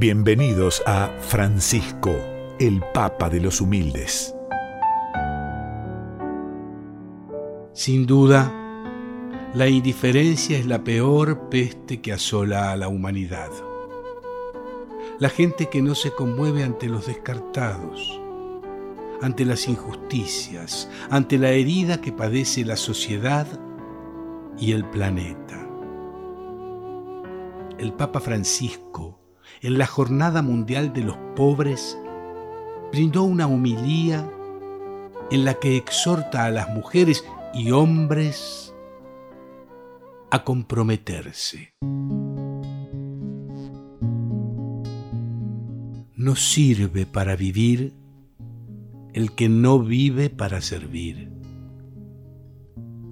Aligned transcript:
Bienvenidos 0.00 0.82
a 0.86 1.10
Francisco, 1.20 2.16
el 2.58 2.80
Papa 2.94 3.28
de 3.28 3.38
los 3.38 3.60
Humildes. 3.60 4.34
Sin 7.74 8.06
duda, 8.06 8.50
la 9.52 9.68
indiferencia 9.68 10.56
es 10.56 10.64
la 10.64 10.82
peor 10.84 11.50
peste 11.50 12.00
que 12.00 12.14
asola 12.14 12.72
a 12.72 12.78
la 12.78 12.88
humanidad. 12.88 13.50
La 15.18 15.28
gente 15.28 15.68
que 15.68 15.82
no 15.82 15.94
se 15.94 16.12
conmueve 16.12 16.64
ante 16.64 16.88
los 16.88 17.06
descartados, 17.06 18.18
ante 19.20 19.44
las 19.44 19.68
injusticias, 19.68 20.88
ante 21.10 21.36
la 21.36 21.50
herida 21.50 22.00
que 22.00 22.10
padece 22.10 22.64
la 22.64 22.76
sociedad 22.76 23.46
y 24.58 24.72
el 24.72 24.86
planeta. 24.86 25.68
El 27.76 27.92
Papa 27.92 28.20
Francisco, 28.20 29.19
en 29.62 29.78
la 29.78 29.86
Jornada 29.86 30.42
Mundial 30.42 30.92
de 30.92 31.02
los 31.02 31.16
Pobres, 31.36 31.98
brindó 32.92 33.24
una 33.24 33.46
humilía 33.46 34.28
en 35.30 35.44
la 35.44 35.54
que 35.54 35.76
exhorta 35.76 36.44
a 36.44 36.50
las 36.50 36.70
mujeres 36.70 37.24
y 37.54 37.70
hombres 37.70 38.74
a 40.30 40.44
comprometerse. 40.44 41.74
No 46.16 46.36
sirve 46.36 47.06
para 47.06 47.36
vivir 47.36 47.94
el 49.12 49.32
que 49.32 49.48
no 49.48 49.80
vive 49.80 50.30
para 50.30 50.60
servir. 50.60 51.30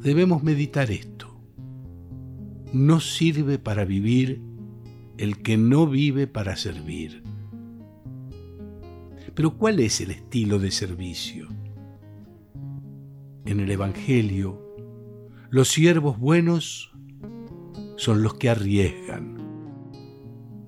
Debemos 0.00 0.42
meditar 0.42 0.90
esto. 0.90 1.40
No 2.72 3.00
sirve 3.00 3.58
para 3.58 3.84
vivir 3.84 4.42
el 5.18 5.42
que 5.42 5.56
no 5.56 5.86
vive 5.86 6.26
para 6.26 6.56
servir. 6.56 7.22
Pero 9.34 9.56
¿cuál 9.56 9.80
es 9.80 10.00
el 10.00 10.10
estilo 10.10 10.58
de 10.58 10.70
servicio? 10.70 11.48
En 13.44 13.60
el 13.60 13.70
Evangelio, 13.70 14.60
los 15.50 15.68
siervos 15.68 16.18
buenos 16.18 16.92
son 17.96 18.22
los 18.22 18.34
que 18.34 18.48
arriesgan. 18.48 19.38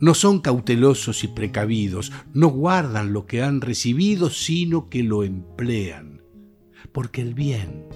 No 0.01 0.15
son 0.15 0.41
cautelosos 0.41 1.25
y 1.25 1.29
precavidos, 1.29 2.13
no 2.33 2.49
guardan 2.49 3.13
lo 3.13 3.27
que 3.27 3.43
han 3.43 3.61
recibido, 3.61 4.31
sino 4.31 4.89
que 4.89 5.03
lo 5.03 5.25
emplean. 5.25 6.23
Porque 6.93 7.21
el 7.23 7.35
bien, 7.35 7.87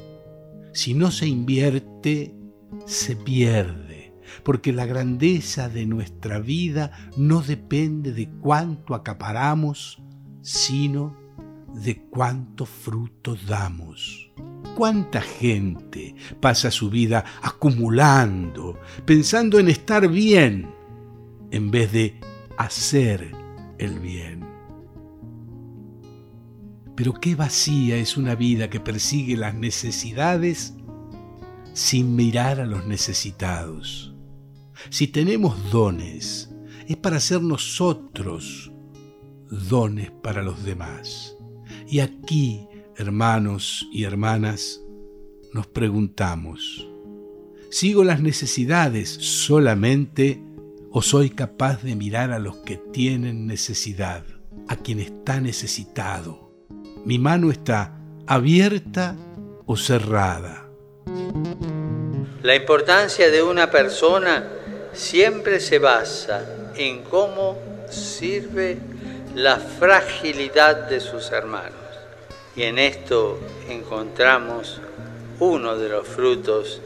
si 0.72 0.92
no 0.92 1.10
se 1.10 1.26
invierte, 1.26 2.34
se 2.84 3.16
pierde. 3.16 3.93
Porque 4.42 4.72
la 4.72 4.86
grandeza 4.86 5.68
de 5.68 5.86
nuestra 5.86 6.38
vida 6.38 6.92
no 7.16 7.42
depende 7.42 8.12
de 8.12 8.28
cuánto 8.28 8.94
acaparamos, 8.94 10.02
sino 10.42 11.16
de 11.74 12.02
cuánto 12.10 12.66
fruto 12.66 13.36
damos. 13.46 14.30
¿Cuánta 14.76 15.20
gente 15.20 16.14
pasa 16.40 16.70
su 16.70 16.90
vida 16.90 17.24
acumulando, 17.42 18.78
pensando 19.04 19.58
en 19.58 19.68
estar 19.68 20.08
bien, 20.08 20.70
en 21.50 21.70
vez 21.70 21.92
de 21.92 22.20
hacer 22.56 23.30
el 23.78 24.00
bien? 24.00 24.44
Pero 26.96 27.14
qué 27.14 27.34
vacía 27.34 27.96
es 27.96 28.16
una 28.16 28.34
vida 28.34 28.70
que 28.70 28.80
persigue 28.80 29.36
las 29.36 29.54
necesidades 29.54 30.74
sin 31.72 32.14
mirar 32.14 32.60
a 32.60 32.66
los 32.66 32.86
necesitados. 32.86 34.13
Si 34.90 35.08
tenemos 35.08 35.70
dones, 35.70 36.50
es 36.86 36.96
para 36.96 37.20
ser 37.20 37.42
nosotros 37.42 38.70
dones 39.48 40.10
para 40.22 40.42
los 40.42 40.64
demás. 40.64 41.36
Y 41.86 42.00
aquí 42.00 42.66
hermanos 42.96 43.86
y 43.92 44.04
hermanas, 44.04 44.80
nos 45.52 45.66
preguntamos, 45.66 46.88
¿sigo 47.70 48.04
las 48.04 48.20
necesidades 48.20 49.08
solamente 49.08 50.42
o 50.90 51.02
soy 51.02 51.30
capaz 51.30 51.82
de 51.82 51.96
mirar 51.96 52.32
a 52.32 52.38
los 52.38 52.56
que 52.58 52.76
tienen 52.76 53.46
necesidad, 53.46 54.24
a 54.68 54.76
quien 54.76 55.00
está 55.00 55.40
necesitado? 55.40 56.52
¿Mi 57.04 57.18
mano 57.18 57.50
está 57.50 58.00
abierta 58.26 59.16
o 59.66 59.76
cerrada? 59.76 60.68
La 62.42 62.54
importancia 62.54 63.30
de 63.30 63.42
una 63.42 63.70
persona 63.70 64.48
siempre 64.94 65.60
se 65.60 65.78
basa 65.78 66.44
en 66.76 67.02
cómo 67.02 67.58
sirve 67.90 68.78
la 69.34 69.58
fragilidad 69.58 70.88
de 70.88 71.00
sus 71.00 71.30
hermanos. 71.32 71.72
Y 72.56 72.62
en 72.62 72.78
esto 72.78 73.38
encontramos 73.68 74.80
uno 75.40 75.76
de 75.76 75.88
los 75.88 76.06
frutos 76.06 76.80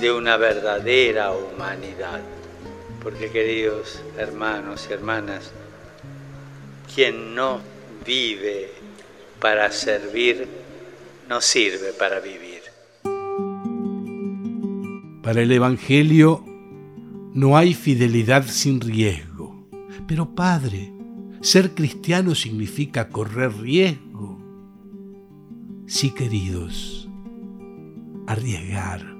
de 0.00 0.10
una 0.12 0.36
verdadera 0.36 1.32
humanidad. 1.32 2.20
Porque 3.02 3.30
queridos 3.30 4.00
hermanos 4.18 4.86
y 4.90 4.92
hermanas, 4.92 5.50
quien 6.94 7.34
no 7.34 7.60
vive 8.04 8.70
para 9.40 9.70
servir, 9.70 10.48
no 11.28 11.40
sirve 11.40 11.92
para 11.92 12.18
vivir. 12.20 12.62
Para 15.22 15.42
el 15.42 15.52
Evangelio 15.52 16.53
no 17.34 17.56
hay 17.56 17.74
fidelidad 17.74 18.46
sin 18.46 18.80
riesgo. 18.80 19.68
Pero 20.06 20.34
Padre, 20.34 20.92
ser 21.40 21.74
cristiano 21.74 22.34
significa 22.34 23.08
correr 23.08 23.52
riesgo 23.58 24.14
Sí, 25.86 26.10
queridos, 26.10 27.10
arriesgar. 28.26 29.14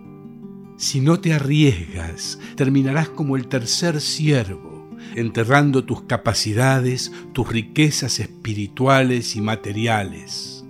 Si 0.79 1.01
no 1.01 1.21
te 1.21 1.35
arriesgas, 1.35 2.41
terminarás 2.57 3.11
como 3.11 3.37
el 3.37 3.49
tercer 3.49 4.01
siervo, 4.01 4.89
enterrando 5.15 5.85
tus 5.85 6.03
capacidades, 6.05 7.13
tus 7.35 7.49
riquezas 7.51 8.19
espirituales 8.19 9.37
y 9.37 9.43
materiales. 9.43 10.65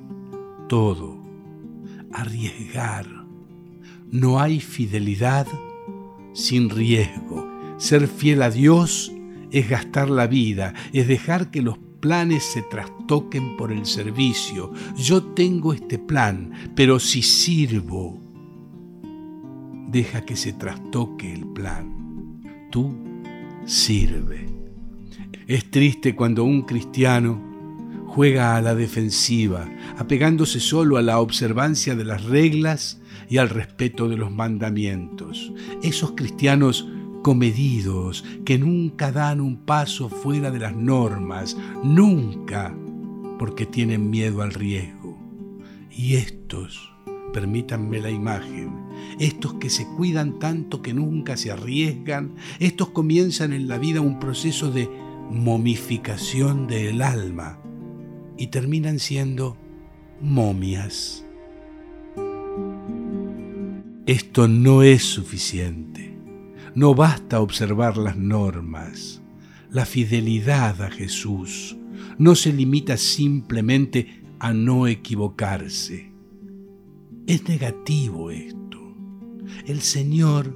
Todo. 0.68 1.16
Arriesgar. 2.12 3.06
No 4.10 4.40
hay 4.40 4.60
fidelidad 4.60 5.46
sin 6.34 6.68
riesgo. 6.68 7.48
Ser 7.78 8.06
fiel 8.06 8.42
a 8.42 8.50
Dios 8.50 9.12
es 9.50 9.68
gastar 9.68 10.10
la 10.10 10.26
vida, 10.26 10.74
es 10.92 11.08
dejar 11.08 11.50
que 11.50 11.62
los 11.62 11.78
planes 12.00 12.44
se 12.44 12.60
trastoquen 12.60 13.56
por 13.56 13.72
el 13.72 13.86
servicio. 13.86 14.72
Yo 14.96 15.22
tengo 15.22 15.72
este 15.72 15.98
plan, 15.98 16.52
pero 16.74 17.00
si 17.00 17.22
sirvo, 17.22 18.20
deja 19.88 20.24
que 20.24 20.36
se 20.36 20.52
trastoque 20.52 21.32
el 21.32 21.46
plan. 21.46 22.42
Tú 22.70 22.94
sirve. 23.64 24.46
Es 25.46 25.70
triste 25.70 26.14
cuando 26.14 26.44
un 26.44 26.62
cristiano 26.62 27.40
juega 28.06 28.56
a 28.56 28.60
la 28.60 28.74
defensiva, 28.74 29.68
apegándose 29.96 30.60
solo 30.60 30.96
a 30.96 31.02
la 31.02 31.20
observancia 31.20 31.94
de 31.94 32.04
las 32.04 32.24
reglas 32.24 33.00
y 33.28 33.38
al 33.38 33.48
respeto 33.48 34.08
de 34.08 34.16
los 34.16 34.30
mandamientos. 34.30 35.52
Esos 35.82 36.12
cristianos 36.12 36.88
comedidos, 37.22 38.24
que 38.44 38.58
nunca 38.58 39.10
dan 39.10 39.40
un 39.40 39.56
paso 39.56 40.08
fuera 40.10 40.50
de 40.50 40.58
las 40.58 40.76
normas, 40.76 41.56
nunca, 41.82 42.76
porque 43.38 43.66
tienen 43.66 44.10
miedo 44.10 44.42
al 44.42 44.52
riesgo. 44.52 45.18
Y 45.90 46.16
estos, 46.16 46.92
permítanme 47.32 48.00
la 48.00 48.10
imagen, 48.10 48.72
estos 49.18 49.54
que 49.54 49.70
se 49.70 49.86
cuidan 49.96 50.38
tanto 50.38 50.82
que 50.82 50.92
nunca 50.92 51.36
se 51.36 51.50
arriesgan, 51.50 52.34
estos 52.58 52.90
comienzan 52.90 53.52
en 53.52 53.68
la 53.68 53.78
vida 53.78 54.00
un 54.02 54.20
proceso 54.20 54.70
de 54.70 54.90
momificación 55.30 56.66
del 56.66 57.00
alma 57.00 57.58
y 58.36 58.48
terminan 58.48 58.98
siendo 58.98 59.56
momias. 60.20 61.23
Esto 64.06 64.48
no 64.48 64.82
es 64.82 65.02
suficiente. 65.02 66.14
No 66.74 66.94
basta 66.94 67.40
observar 67.40 67.96
las 67.96 68.18
normas. 68.18 69.22
La 69.70 69.86
fidelidad 69.86 70.82
a 70.82 70.90
Jesús 70.90 71.74
no 72.18 72.34
se 72.34 72.52
limita 72.52 72.98
simplemente 72.98 74.22
a 74.38 74.52
no 74.52 74.88
equivocarse. 74.88 76.12
Es 77.26 77.48
negativo 77.48 78.30
esto. 78.30 78.94
El 79.64 79.80
Señor 79.80 80.54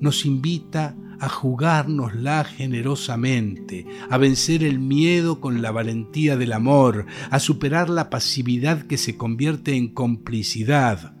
nos 0.00 0.24
invita 0.24 0.96
a 1.18 1.28
jugárnosla 1.28 2.44
generosamente, 2.44 3.86
a 4.08 4.18
vencer 4.18 4.62
el 4.62 4.78
miedo 4.78 5.40
con 5.40 5.62
la 5.62 5.72
valentía 5.72 6.36
del 6.36 6.52
amor, 6.52 7.06
a 7.30 7.40
superar 7.40 7.90
la 7.90 8.08
pasividad 8.08 8.82
que 8.82 8.98
se 8.98 9.16
convierte 9.16 9.74
en 9.74 9.88
complicidad. 9.88 11.16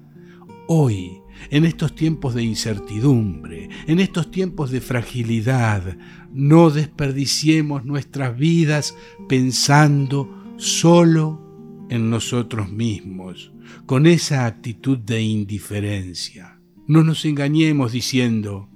Hoy 0.68 1.23
En 1.50 1.64
estos 1.64 1.94
tiempos 1.94 2.34
de 2.34 2.42
incertidumbre, 2.42 3.68
en 3.86 4.00
estos 4.00 4.30
tiempos 4.30 4.70
de 4.70 4.80
fragilidad, 4.80 5.96
no 6.32 6.70
desperdiciemos 6.70 7.84
nuestras 7.84 8.36
vidas 8.36 8.96
pensando 9.28 10.54
solo 10.56 11.86
en 11.90 12.10
nosotros 12.10 12.70
mismos, 12.70 13.52
con 13.86 14.06
esa 14.06 14.46
actitud 14.46 14.98
de 14.98 15.22
indiferencia. 15.22 16.60
No 16.86 17.02
nos 17.04 17.24
engañemos 17.24 17.92
diciendo, 17.92 18.68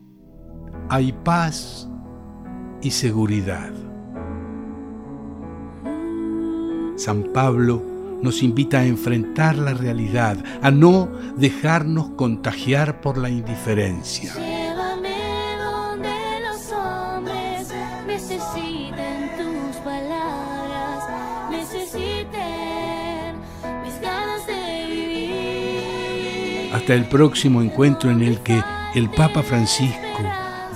hay 0.89 1.13
paz 1.25 1.89
y 2.83 2.91
seguridad. 2.91 3.73
San 6.97 7.33
Pablo 7.33 7.98
nos 8.23 8.43
invita 8.43 8.81
a 8.81 8.87
enfrentar 8.87 9.57
la 9.57 9.75
realidad, 9.75 10.37
a 10.63 10.71
no 10.71 11.09
dejarnos 11.37 12.11
contagiar 12.11 13.01
por 13.01 13.19
la 13.19 13.31
indiferencia. 13.31 14.35
Llévame 14.35 15.57
donde 15.63 16.11
los 16.49 16.73
hombres 16.73 17.73
necesiten 18.07 19.31
tus 19.37 19.77
palabras, 19.77 21.05
necesiten 21.51 23.37
mis 23.85 24.01
ganas 24.01 24.47
de 24.47 24.87
vivir. 24.87 26.75
Hasta 26.75 26.95
el 26.95 27.09
próximo 27.09 27.63
encuentro 27.63 28.11
en 28.11 28.23
el 28.23 28.41
que 28.41 28.63
el 28.95 29.11
Papa 29.11 29.43
Francisco 29.43 29.99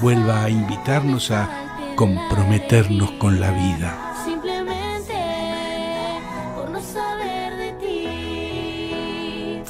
vuelva 0.01 0.45
a 0.45 0.51
invitarnos 0.51 1.31
a 1.31 1.49
comprometernos 1.97 3.13
con 3.13 3.41
la 3.41 3.51
vida. 3.51 4.12